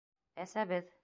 Әсәбеҙ! 0.45 0.91